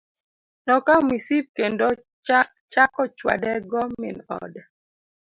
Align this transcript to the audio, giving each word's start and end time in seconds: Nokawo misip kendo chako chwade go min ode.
Nokawo 0.65 0.99
misip 1.11 1.45
kendo 1.57 1.87
chako 2.73 3.01
chwade 3.17 3.51
go 3.71 3.81
min 3.99 4.17
ode. 4.41 4.61